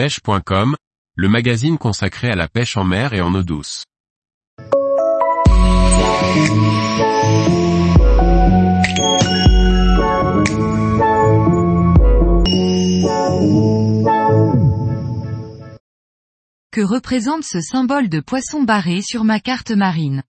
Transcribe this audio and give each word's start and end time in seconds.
pêche.com, 0.00 0.76
le 1.14 1.28
magazine 1.28 1.76
consacré 1.76 2.30
à 2.30 2.34
la 2.34 2.48
pêche 2.48 2.78
en 2.78 2.84
mer 2.84 3.12
et 3.12 3.20
en 3.20 3.34
eau 3.34 3.42
douce. 3.42 3.84
Que 16.72 16.80
représente 16.80 17.44
ce 17.44 17.60
symbole 17.60 18.08
de 18.08 18.20
poisson 18.20 18.62
barré 18.62 19.02
sur 19.02 19.24
ma 19.24 19.38
carte 19.38 19.70
marine? 19.70 20.22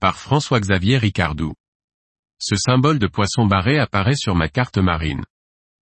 Par 0.00 0.18
François-Xavier 0.18 0.98
Ricardou. 0.98 1.54
Ce 2.38 2.56
symbole 2.56 2.98
de 2.98 3.06
poisson 3.06 3.46
barré 3.46 3.78
apparaît 3.78 4.16
sur 4.16 4.34
ma 4.34 4.50
carte 4.50 4.76
marine. 4.76 5.24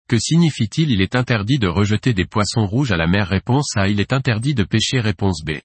Que 0.07 0.19
signifie-t-il? 0.19 0.91
Il 0.91 1.01
est 1.01 1.15
interdit 1.15 1.59
de 1.59 1.67
rejeter 1.67 2.13
des 2.13 2.25
poissons 2.25 2.65
rouges 2.65 2.91
à 2.91 2.97
la 2.97 3.07
mer? 3.07 3.27
Réponse 3.27 3.75
A. 3.77 3.87
Il 3.87 3.99
est 3.99 4.13
interdit 4.13 4.53
de 4.53 4.63
pêcher 4.63 4.99
Réponse 4.99 5.43
B. 5.45 5.59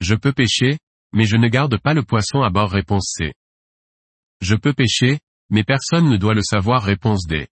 Je 0.00 0.14
peux 0.14 0.32
pêcher, 0.32 0.78
mais 1.12 1.24
je 1.24 1.36
ne 1.36 1.48
garde 1.48 1.78
pas 1.78 1.94
le 1.94 2.02
poisson 2.02 2.42
à 2.42 2.50
bord 2.50 2.70
Réponse 2.70 3.14
C. 3.16 3.32
Je 4.40 4.54
peux 4.54 4.72
pêcher, 4.72 5.20
mais 5.50 5.64
personne 5.64 6.08
ne 6.08 6.16
doit 6.16 6.34
le 6.34 6.42
savoir 6.42 6.82
Réponse 6.82 7.26
D. 7.26 7.48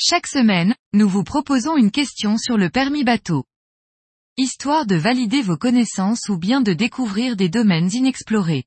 Chaque 0.00 0.26
semaine, 0.26 0.74
nous 0.92 1.08
vous 1.08 1.24
proposons 1.24 1.76
une 1.76 1.90
question 1.90 2.38
sur 2.38 2.56
le 2.56 2.70
permis 2.70 3.04
bateau. 3.04 3.44
Histoire 4.36 4.86
de 4.86 4.94
valider 4.94 5.42
vos 5.42 5.56
connaissances 5.56 6.28
ou 6.28 6.38
bien 6.38 6.60
de 6.60 6.72
découvrir 6.72 7.34
des 7.34 7.48
domaines 7.48 7.90
inexplorés. 7.92 8.64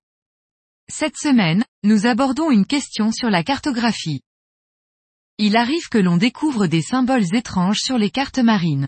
Cette 0.89 1.15
semaine, 1.15 1.63
nous 1.83 2.05
abordons 2.05 2.51
une 2.51 2.65
question 2.65 3.13
sur 3.13 3.29
la 3.29 3.43
cartographie. 3.43 4.21
Il 5.43 5.57
arrive 5.57 5.89
que 5.89 5.97
l'on 5.97 6.17
découvre 6.17 6.67
des 6.67 6.83
symboles 6.83 7.35
étranges 7.35 7.79
sur 7.79 7.97
les 7.97 8.11
cartes 8.11 8.37
marines. 8.37 8.87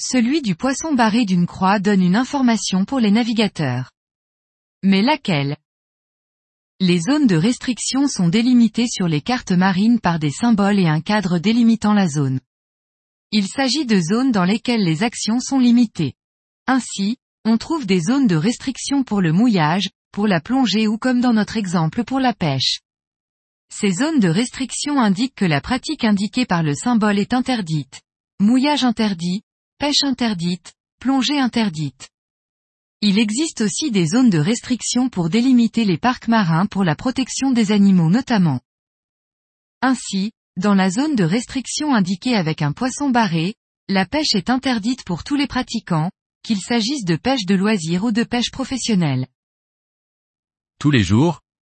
Celui 0.00 0.40
du 0.40 0.54
poisson 0.54 0.94
barré 0.94 1.26
d'une 1.26 1.44
croix 1.44 1.78
donne 1.78 2.00
une 2.00 2.16
information 2.16 2.86
pour 2.86 2.98
les 2.98 3.10
navigateurs. 3.10 3.90
Mais 4.82 5.02
laquelle? 5.02 5.58
Les 6.80 7.02
zones 7.02 7.26
de 7.26 7.36
restriction 7.36 8.08
sont 8.08 8.30
délimitées 8.30 8.86
sur 8.88 9.06
les 9.06 9.20
cartes 9.20 9.52
marines 9.52 10.00
par 10.00 10.18
des 10.18 10.30
symboles 10.30 10.78
et 10.78 10.88
un 10.88 11.02
cadre 11.02 11.38
délimitant 11.38 11.92
la 11.92 12.08
zone. 12.08 12.40
Il 13.30 13.46
s'agit 13.46 13.84
de 13.84 14.00
zones 14.00 14.32
dans 14.32 14.46
lesquelles 14.46 14.82
les 14.82 15.02
actions 15.02 15.40
sont 15.40 15.58
limitées. 15.58 16.14
Ainsi, 16.68 17.18
on 17.44 17.58
trouve 17.58 17.84
des 17.84 18.00
zones 18.00 18.26
de 18.26 18.36
restriction 18.36 19.04
pour 19.04 19.20
le 19.20 19.34
mouillage, 19.34 19.90
pour 20.10 20.26
la 20.26 20.40
plongée 20.40 20.88
ou 20.88 20.96
comme 20.96 21.20
dans 21.20 21.34
notre 21.34 21.58
exemple 21.58 22.04
pour 22.04 22.18
la 22.18 22.32
pêche. 22.32 22.80
Ces 23.72 23.92
zones 23.92 24.20
de 24.20 24.28
restriction 24.28 25.00
indiquent 25.00 25.34
que 25.34 25.44
la 25.44 25.60
pratique 25.60 26.04
indiquée 26.04 26.44
par 26.44 26.62
le 26.62 26.74
symbole 26.74 27.18
est 27.18 27.32
interdite. 27.32 28.02
Mouillage 28.40 28.84
interdit, 28.84 29.42
pêche 29.78 30.02
interdite, 30.02 30.74
plongée 30.98 31.38
interdite. 31.38 32.08
Il 33.00 33.18
existe 33.18 33.62
aussi 33.62 33.90
des 33.90 34.06
zones 34.06 34.28
de 34.28 34.38
restriction 34.38 35.08
pour 35.08 35.30
délimiter 35.30 35.84
les 35.84 35.96
parcs 35.96 36.28
marins 36.28 36.66
pour 36.66 36.84
la 36.84 36.94
protection 36.94 37.50
des 37.50 37.72
animaux 37.72 38.10
notamment. 38.10 38.60
Ainsi, 39.80 40.32
dans 40.58 40.74
la 40.74 40.90
zone 40.90 41.16
de 41.16 41.24
restriction 41.24 41.94
indiquée 41.94 42.34
avec 42.34 42.60
un 42.60 42.72
poisson 42.72 43.08
barré, 43.08 43.54
la 43.88 44.04
pêche 44.04 44.34
est 44.34 44.50
interdite 44.50 45.04
pour 45.04 45.24
tous 45.24 45.36
les 45.36 45.46
pratiquants, 45.46 46.10
qu'il 46.42 46.60
s'agisse 46.60 47.04
de 47.04 47.16
pêche 47.16 47.46
de 47.46 47.54
loisir 47.54 48.04
ou 48.04 48.12
de 48.12 48.24
pêche 48.24 48.50
professionnelle. 48.50 49.26
Tous 50.78 50.90
les 50.90 51.02
jours, 51.02 51.40